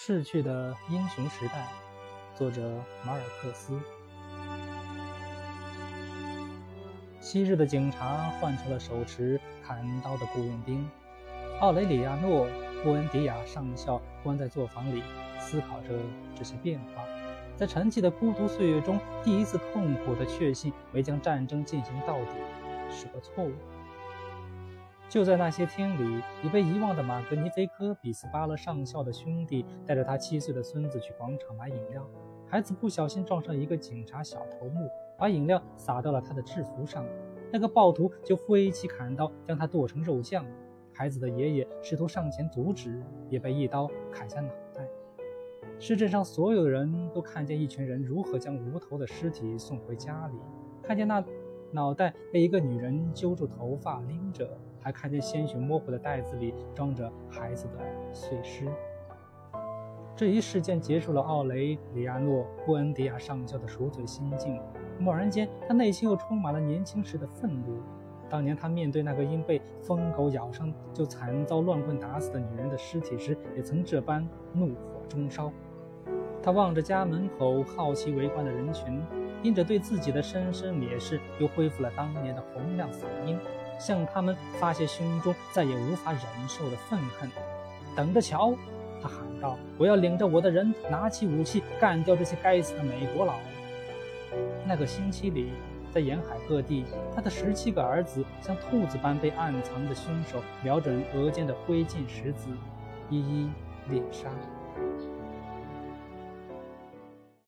[0.00, 1.66] 逝去的英雄时代，
[2.32, 2.62] 作者
[3.04, 3.76] 马尔克斯。
[7.20, 10.88] 昔日的警察换成了手持砍刀的雇佣兵。
[11.58, 12.46] 奥雷里亚诺·
[12.84, 15.02] 布恩迪亚上校关在作坊里，
[15.40, 15.88] 思考着
[16.36, 17.02] 这些变化。
[17.56, 22.30] 在沉寂的孤独岁月中，第一次痛苦的确信没将战争进行到底
[22.88, 23.52] 是个错误。
[25.08, 32.06] 就在那些天里，已被遗忘的马格尼菲科·比斯巴勒上校的兄弟带着他七岁的孙子去广场买饮料。
[32.46, 34.86] 孩子不小心撞上一个警察小头目，
[35.18, 37.06] 把饮料洒到了他的制服上。
[37.50, 40.44] 那个暴徒就挥起砍刀将他剁成肉酱。
[40.92, 44.86] 孩子的爷爷试图上前阻止，也被一刀砍下脑袋。
[45.78, 50.34] 市镇上所有人都看见一群人如何将无头的尸体送回家里，
[50.82, 51.24] 看见那
[51.72, 54.48] 脑袋被一个女人揪住头发拎着。
[54.80, 57.80] 还看见鲜血模糊的袋子里装着孩子的
[58.14, 58.66] 碎尸。
[60.16, 64.58] 这一事件结束了奥雷里亚诺·布恩迪亚上校的赎罪心境。
[65.00, 67.76] 蓦然间，他内心又充满了年轻时的愤怒。
[68.30, 75.52] 当年他面对那个因被疯狗咬伤就惨遭乱棍打死的女人的尸体时，也曾这般怒火中烧。
[76.40, 79.02] 他望着家门口好奇围观的人群，
[79.42, 83.38] 因着对自己的深深蔑视，又恢复了当年的洪亮嗓音。
[83.78, 87.30] 向他们发泄胸中再也无法忍受的愤恨。
[87.94, 88.52] 等着瞧！
[89.00, 93.34] 他喊道：“我要领着我的人拿起武器，干掉这些该死的美国佬！”
[94.66, 95.52] 那个星期里，
[95.92, 102.48] 在沿海各地，他的十七个儿子像兔子般被暗藏的凶手瞄准额间的灰烬石子，
[103.08, 103.48] 一一
[103.88, 104.28] 猎杀。